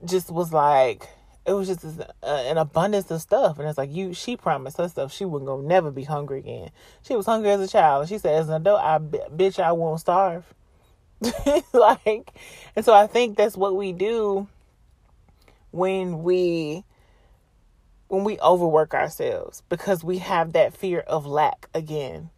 just 0.06 0.32
was 0.32 0.54
like 0.54 1.10
it 1.48 1.54
was 1.54 1.70
just 1.70 1.86
uh, 1.86 2.04
an 2.24 2.58
abundance 2.58 3.10
of 3.10 3.22
stuff. 3.22 3.58
And 3.58 3.68
it's 3.68 3.78
like 3.78 3.92
you, 3.92 4.14
she 4.14 4.36
promised 4.36 4.78
herself 4.78 5.14
she 5.14 5.24
wouldn't 5.24 5.48
gonna 5.48 5.64
never 5.64 5.90
be 5.90 6.04
hungry 6.04 6.40
again. 6.40 6.72
She 7.02 7.16
was 7.16 7.26
hungry 7.26 7.52
as 7.52 7.62
a 7.62 7.68
child, 7.68 8.02
and 8.02 8.10
she 8.10 8.18
said, 8.18 8.36
as 8.36 8.50
an 8.50 8.56
adult, 8.56 8.82
I 8.82 9.00
bitch, 9.00 9.58
I 9.58 9.72
won't 9.72 10.02
starve. 10.02 10.54
like, 11.74 12.34
and 12.76 12.84
so 12.84 12.94
I 12.94 13.08
think 13.08 13.38
that's 13.38 13.56
what 13.56 13.76
we 13.76 13.94
do 13.94 14.48
when 15.72 16.22
we 16.22 16.84
when 18.10 18.24
we 18.24 18.40
overwork 18.40 18.94
ourselves 18.94 19.64
because 19.68 20.04
we 20.04 20.20
have 20.20 20.54
that 20.54 20.74
fear 20.74 21.00
of 21.00 21.26
lack 21.26 21.68
again. 21.74 22.30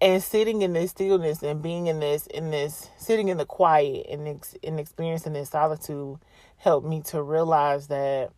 And 0.00 0.22
sitting 0.22 0.60
in 0.60 0.74
this 0.74 0.90
stillness 0.90 1.42
and 1.42 1.62
being 1.62 1.86
in 1.86 2.00
this 2.00 2.26
in 2.26 2.50
this 2.50 2.88
sitting 2.98 3.28
in 3.28 3.36
the 3.36 3.46
quiet 3.46 4.06
and 4.08 4.26
ex, 4.26 4.54
and 4.64 4.80
experiencing 4.80 5.34
this 5.34 5.50
solitude 5.50 6.18
helped 6.56 6.86
me 6.86 7.02
to 7.02 7.22
realize 7.22 7.88
that 7.88 8.30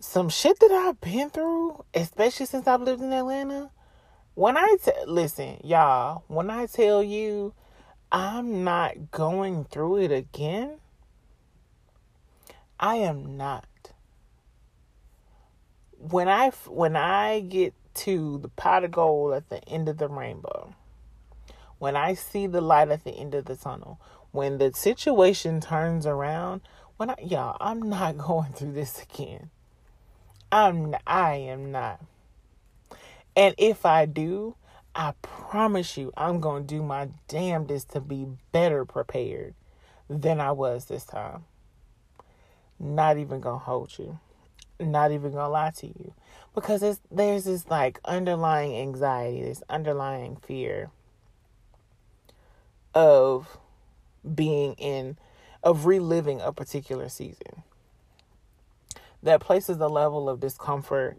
some 0.00 0.28
shit 0.28 0.58
that 0.60 0.70
I've 0.70 1.00
been 1.00 1.30
through, 1.30 1.84
especially 1.94 2.46
since 2.46 2.66
I've 2.66 2.82
lived 2.82 3.02
in 3.02 3.12
Atlanta, 3.12 3.70
when 4.34 4.56
I 4.56 4.76
t- 4.82 4.92
listen, 5.06 5.60
y'all, 5.64 6.22
when 6.28 6.50
I 6.50 6.66
tell 6.66 7.02
you 7.02 7.54
I'm 8.10 8.64
not 8.64 9.10
going 9.10 9.64
through 9.64 9.98
it 9.98 10.12
again, 10.12 10.78
I 12.78 12.96
am 12.96 13.36
not. 13.36 13.66
When 15.98 16.28
I 16.28 16.50
when 16.66 16.94
I 16.94 17.40
get 17.40 17.74
to 17.94 18.38
the 18.38 18.48
pot 18.48 18.84
of 18.84 18.92
gold 18.92 19.34
at 19.34 19.48
the 19.48 19.62
end 19.68 19.88
of 19.88 19.98
the 19.98 20.08
rainbow, 20.08 20.72
when 21.78 21.96
I 21.96 22.14
see 22.14 22.46
the 22.46 22.60
light 22.60 22.90
at 22.90 23.02
the 23.02 23.10
end 23.10 23.34
of 23.34 23.46
the 23.46 23.56
tunnel, 23.56 24.00
when 24.38 24.58
the 24.58 24.72
situation 24.72 25.60
turns 25.60 26.06
around, 26.06 26.60
when 26.96 27.10
I 27.10 27.16
y'all, 27.20 27.56
I'm 27.60 27.90
not 27.90 28.16
going 28.28 28.52
through 28.52 28.70
this 28.70 29.02
again. 29.02 29.50
I'm 30.52 30.94
I 31.08 31.34
am 31.34 31.72
not. 31.72 32.00
And 33.34 33.56
if 33.58 33.84
I 33.84 34.06
do, 34.06 34.54
I 34.94 35.14
promise 35.22 35.96
you 35.96 36.12
I'm 36.16 36.38
going 36.38 36.68
to 36.68 36.74
do 36.76 36.84
my 36.84 37.08
damnedest 37.26 37.90
to 37.90 38.00
be 38.00 38.28
better 38.52 38.84
prepared 38.84 39.54
than 40.08 40.40
I 40.40 40.52
was 40.52 40.84
this 40.84 41.04
time. 41.04 41.44
Not 42.78 43.18
even 43.18 43.40
going 43.40 43.58
to 43.58 43.64
hold 43.64 43.98
you. 43.98 44.20
Not 44.78 45.10
even 45.10 45.32
going 45.32 45.46
to 45.46 45.48
lie 45.48 45.72
to 45.78 45.88
you. 45.88 46.14
Because 46.54 47.00
there's 47.10 47.44
this 47.44 47.66
like 47.66 47.98
underlying 48.04 48.76
anxiety, 48.76 49.42
this 49.42 49.64
underlying 49.68 50.36
fear 50.36 50.90
of 52.94 53.58
being 54.34 54.74
in, 54.74 55.16
of 55.62 55.86
reliving 55.86 56.40
a 56.40 56.52
particular 56.52 57.08
season. 57.08 57.62
That 59.22 59.40
places 59.40 59.78
a 59.78 59.88
level 59.88 60.28
of 60.28 60.40
discomfort 60.40 61.18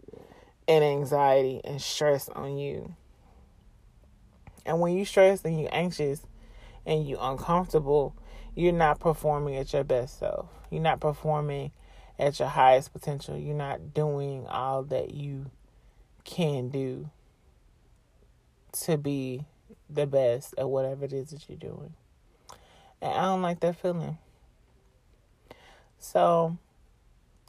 and 0.66 0.84
anxiety 0.84 1.60
and 1.64 1.80
stress 1.80 2.28
on 2.30 2.56
you. 2.56 2.94
And 4.64 4.80
when 4.80 4.96
you 4.96 5.04
stress 5.04 5.44
and 5.44 5.60
you 5.60 5.66
anxious 5.66 6.26
and 6.86 7.06
you 7.06 7.18
uncomfortable, 7.20 8.14
you're 8.54 8.72
not 8.72 9.00
performing 9.00 9.56
at 9.56 9.72
your 9.72 9.84
best 9.84 10.18
self. 10.18 10.48
You're 10.70 10.82
not 10.82 11.00
performing 11.00 11.72
at 12.18 12.38
your 12.38 12.48
highest 12.48 12.92
potential. 12.92 13.36
You're 13.36 13.54
not 13.54 13.94
doing 13.94 14.46
all 14.46 14.82
that 14.84 15.12
you 15.14 15.50
can 16.24 16.68
do 16.68 17.10
to 18.72 18.96
be 18.96 19.44
the 19.88 20.06
best 20.06 20.54
at 20.56 20.68
whatever 20.68 21.04
it 21.04 21.12
is 21.12 21.30
that 21.30 21.48
you're 21.48 21.58
doing. 21.58 21.94
And 23.02 23.12
I 23.12 23.22
don't 23.22 23.42
like 23.42 23.60
that 23.60 23.76
feeling. 23.76 24.18
So 25.98 26.56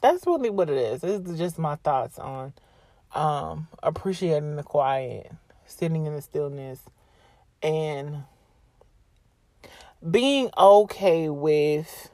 that's 0.00 0.26
really 0.26 0.50
what 0.50 0.68
it 0.68 0.76
is. 0.76 1.04
Is 1.04 1.38
just 1.38 1.58
my 1.58 1.76
thoughts 1.76 2.18
on 2.18 2.52
um, 3.14 3.68
appreciating 3.82 4.56
the 4.56 4.62
quiet, 4.62 5.32
sitting 5.66 6.06
in 6.06 6.14
the 6.14 6.22
stillness, 6.22 6.80
and 7.62 8.24
being 10.08 10.50
okay 10.56 11.28
with 11.28 12.10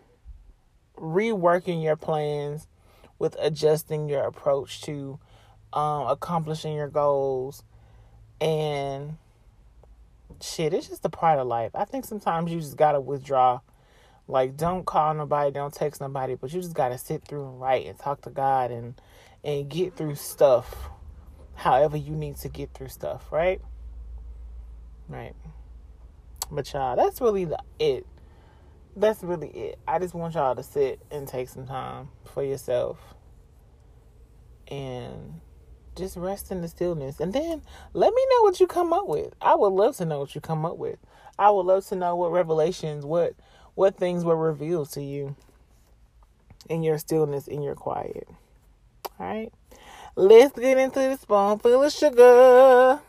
reworking 0.96 1.83
your 1.83 1.96
plans, 1.96 2.66
with 3.18 3.37
adjusting 3.40 4.09
your 4.09 4.22
approach 4.24 4.83
to 4.83 5.18
um, 5.72 6.07
accomplishing 6.07 6.74
your 6.74 6.88
goals, 6.88 7.62
and 8.40 9.16
shit, 10.42 10.74
it's 10.74 10.88
just 10.88 11.05
a 11.05 11.09
part 11.09 11.38
of 11.38 11.46
life. 11.46 11.72
I 11.74 11.85
think 11.85 12.05
sometimes 12.05 12.51
you 12.51 12.61
just 12.61 12.77
gotta 12.77 13.01
withdraw. 13.01 13.61
Like, 14.27 14.57
don't 14.57 14.85
call 14.85 15.14
nobody, 15.14 15.51
don't 15.51 15.72
text 15.72 16.01
nobody, 16.01 16.35
but 16.35 16.53
you 16.53 16.61
just 16.61 16.74
gotta 16.74 16.98
sit 16.98 17.24
through 17.24 17.48
and 17.48 17.61
write 17.61 17.87
and 17.87 17.98
talk 17.98 18.22
to 18.22 18.31
God 18.31 18.70
and 18.70 19.01
and 19.44 19.68
get 19.68 19.96
through 19.96 20.16
stuff. 20.16 20.90
However 21.55 21.96
you 21.96 22.14
need 22.14 22.37
to 22.38 22.48
get 22.48 22.74
through 22.74 22.88
stuff, 22.88 23.33
right? 23.33 23.61
Right. 25.09 25.35
But 26.51 26.72
y'all, 26.72 26.96
that's 26.96 27.20
really 27.20 27.44
the, 27.46 27.59
it. 27.79 28.07
That's 28.96 29.22
really 29.22 29.48
it. 29.48 29.79
I 29.87 29.98
just 29.98 30.14
want 30.14 30.35
y'all 30.35 30.55
to 30.55 30.62
sit 30.62 31.01
and 31.11 31.27
take 31.27 31.48
some 31.48 31.66
time 31.66 32.09
for 32.24 32.42
yourself 32.42 32.98
and 34.70 35.40
just 35.98 36.16
rest 36.16 36.50
in 36.50 36.62
the 36.62 36.68
stillness. 36.68 37.20
And 37.20 37.32
then 37.32 37.62
let 37.92 38.14
me 38.14 38.26
know 38.30 38.42
what 38.42 38.61
you 38.61 38.66
come 38.66 38.92
up 38.92 39.08
with. 39.08 39.34
I 39.40 39.54
would 39.54 39.72
love 39.72 39.96
to 39.96 40.04
know 40.04 40.20
what 40.20 40.34
you 40.34 40.40
come 40.40 40.64
up 40.64 40.78
with. 40.78 40.98
I 41.38 41.50
would 41.50 41.66
love 41.66 41.87
to 41.88 41.96
know 41.96 42.16
what 42.16 42.32
revelations 42.32 43.04
what 43.04 43.34
what 43.74 43.96
things 43.96 44.24
were 44.24 44.37
revealed 44.37 44.90
to 44.92 45.02
you 45.02 45.37
in 46.68 46.82
your 46.82 46.98
stillness 46.98 47.46
in 47.46 47.62
your 47.62 47.74
quiet. 47.74 48.28
All 49.18 49.26
right. 49.26 49.52
Let's 50.16 50.58
get 50.58 50.78
into 50.78 50.98
the 50.98 51.16
spoonful 51.16 51.84
of 51.84 51.92
sugar 51.92 53.00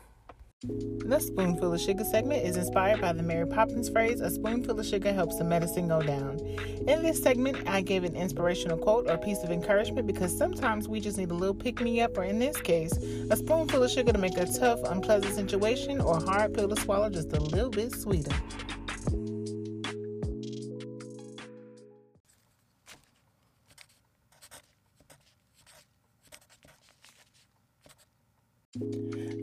the 1.10 1.20
Spoonful 1.20 1.74
of 1.74 1.80
Sugar 1.80 2.04
segment 2.04 2.46
is 2.46 2.58
inspired 2.58 3.00
by 3.00 3.14
the 3.14 3.24
Mary 3.24 3.48
Poppins 3.48 3.90
phrase, 3.90 4.20
a 4.20 4.30
spoonful 4.30 4.80
of 4.80 4.86
sugar 4.86 5.14
helps 5.14 5.38
the 5.38 5.44
medicine 5.44 5.88
go 5.88 6.02
down. 6.02 6.38
In 6.88 7.02
this 7.02 7.24
segment, 7.24 7.68
I 7.68 7.82
gave 7.82 8.04
an 8.04 8.16
inspirational 8.16 8.78
quote 8.78 9.10
or 9.10 9.18
piece 9.18 9.42
of 9.44 9.52
encouragement 9.52 10.06
because 10.06 10.38
sometimes 10.38 10.88
we 10.88 11.00
just 11.00 11.18
need 11.18 11.32
a 11.32 11.34
little 11.34 11.56
pick 11.56 11.80
me 11.82 12.02
up, 12.02 12.18
or 12.18 12.26
in 12.26 12.40
this 12.40 12.58
case, 12.58 12.92
a 13.32 13.38
spoonful 13.38 13.84
of 13.84 13.90
sugar 13.90 14.12
to 14.12 14.20
make 14.20 14.38
a 14.38 14.46
tough, 14.46 14.80
unpleasant 14.84 15.34
situation 15.34 16.02
or 16.02 16.20
hard 16.20 16.54
pill 16.54 16.68
to 16.68 16.80
swallow 16.82 17.10
just 17.10 17.32
a 17.32 17.40
little 17.40 17.70
bit 17.70 17.94
sweeter. 17.94 18.36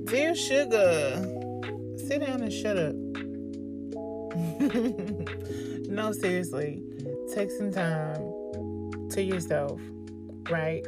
Dear 0.06 0.34
Sugar, 0.36 1.16
sit 1.96 2.20
down 2.20 2.40
and 2.40 2.52
shut 2.52 2.76
up. 2.76 2.94
no, 5.90 6.12
seriously, 6.12 6.80
take 7.34 7.50
some 7.50 7.72
time 7.72 8.22
to 9.10 9.20
yourself, 9.20 9.80
right? 10.48 10.86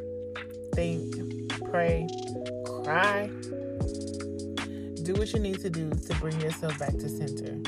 Think, 0.76 1.50
pray, 1.64 2.07
cry. 2.85 3.28
Do 5.02 5.14
what 5.14 5.33
you 5.33 5.40
need 5.40 5.59
to 5.62 5.70
do 5.70 5.90
to 5.90 6.14
bring 6.20 6.40
yourself 6.40 6.78
back 6.78 6.92
to 6.92 7.09
center. 7.09 7.59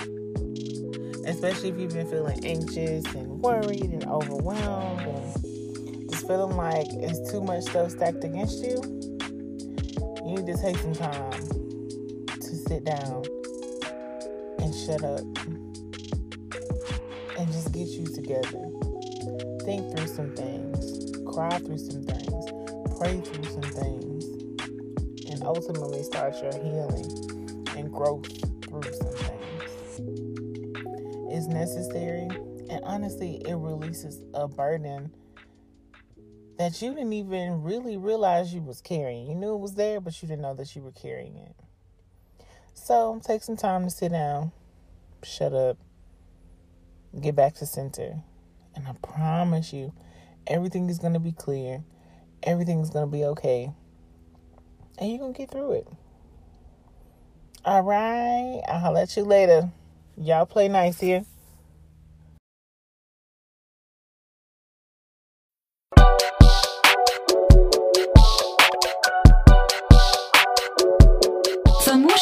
Especially 1.28 1.70
if 1.70 1.78
you've 1.78 1.92
been 1.92 2.08
feeling 2.08 2.44
anxious 2.44 3.04
and 3.12 3.40
worried 3.40 3.90
and 3.90 4.06
overwhelmed 4.06 5.00
and 5.00 6.10
just 6.10 6.28
feeling 6.28 6.56
like 6.56 6.86
it's 6.92 7.28
too 7.28 7.40
much 7.40 7.64
stuff 7.64 7.90
stacked 7.90 8.22
against 8.22 8.62
you. 8.62 9.09
You 10.30 10.36
need 10.36 10.46
to 10.46 10.62
take 10.62 10.76
some 10.76 10.94
time 10.94 11.32
to 12.28 12.54
sit 12.54 12.84
down 12.84 13.24
and 14.60 14.72
shut 14.72 15.02
up 15.02 15.24
and 17.36 17.48
just 17.48 17.72
get 17.72 17.88
you 17.88 18.06
together. 18.06 18.70
Think 19.64 19.90
through 19.90 20.06
some 20.06 20.30
things, 20.36 21.34
cry 21.34 21.58
through 21.58 21.78
some 21.78 22.04
things, 22.04 22.44
pray 22.96 23.20
through 23.20 23.42
some 23.42 23.72
things, 23.72 24.24
and 25.32 25.42
ultimately 25.42 26.04
start 26.04 26.40
your 26.40 26.52
healing 26.52 27.66
and 27.76 27.90
growth 27.90 28.30
through 28.68 28.84
some 28.84 29.12
things. 29.12 30.00
It's 31.28 31.48
necessary, 31.48 32.28
and 32.70 32.80
honestly, 32.84 33.42
it 33.44 33.56
releases 33.56 34.22
a 34.34 34.46
burden 34.46 35.10
that 36.60 36.82
you 36.82 36.92
didn't 36.92 37.14
even 37.14 37.62
really 37.62 37.96
realize 37.96 38.52
you 38.52 38.60
was 38.60 38.82
carrying. 38.82 39.26
You 39.26 39.34
knew 39.34 39.54
it 39.54 39.60
was 39.60 39.76
there, 39.76 39.98
but 39.98 40.20
you 40.20 40.28
didn't 40.28 40.42
know 40.42 40.52
that 40.52 40.76
you 40.76 40.82
were 40.82 40.92
carrying 40.92 41.38
it. 41.38 41.56
So 42.74 43.18
take 43.24 43.42
some 43.42 43.56
time 43.56 43.84
to 43.84 43.90
sit 43.90 44.12
down, 44.12 44.52
shut 45.22 45.54
up, 45.54 45.78
get 47.18 47.34
back 47.34 47.54
to 47.54 47.66
center. 47.66 48.20
And 48.74 48.86
I 48.86 48.92
promise 48.92 49.72
you, 49.72 49.94
everything 50.46 50.90
is 50.90 50.98
going 50.98 51.14
to 51.14 51.18
be 51.18 51.32
clear. 51.32 51.82
Everything 52.42 52.80
is 52.80 52.90
going 52.90 53.06
to 53.06 53.10
be 53.10 53.24
okay. 53.24 53.72
And 54.98 55.08
you're 55.08 55.18
going 55.18 55.32
to 55.32 55.38
get 55.38 55.50
through 55.50 55.72
it. 55.72 55.88
All 57.64 57.80
right. 57.80 58.60
I'll 58.68 58.92
let 58.92 59.16
you 59.16 59.22
later. 59.22 59.72
Y'all 60.18 60.44
play 60.44 60.68
nice 60.68 61.00
here. 61.00 61.24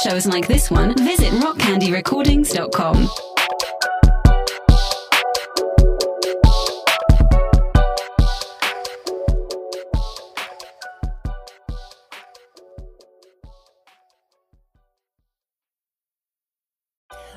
Shows 0.08 0.26
like 0.26 0.48
this 0.48 0.70
one, 0.70 0.94
visit 0.96 1.30
rockcandyrecordings.com. 1.34 3.08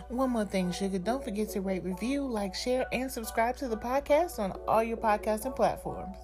One 0.07 0.29
more 0.29 0.45
thing, 0.45 0.71
sugar. 0.71 0.99
Don't 0.99 1.23
forget 1.23 1.49
to 1.49 1.61
rate, 1.61 1.83
review, 1.83 2.25
like, 2.25 2.53
share, 2.53 2.85
and 2.93 3.11
subscribe 3.11 3.57
to 3.57 3.67
the 3.67 3.77
podcast 3.77 4.39
on 4.39 4.51
all 4.67 4.83
your 4.83 4.97
podcasting 4.97 5.55
platforms. 5.55 6.17